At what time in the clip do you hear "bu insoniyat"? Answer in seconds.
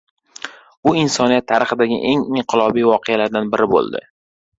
0.87-1.45